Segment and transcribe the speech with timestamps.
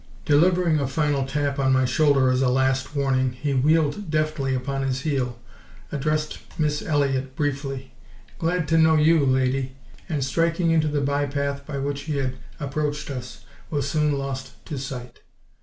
[0.25, 4.81] Delivering a final tap on my shoulder as a last warning, he wheeled deftly upon
[4.81, 5.37] his heel,
[5.91, 7.93] addressed Miss Elliott briefly,
[8.39, 9.75] "Glad t' know YOU, lady,"
[10.09, 14.55] and striking into the by path by which he had approached us, was soon lost
[14.65, 15.19] to sight.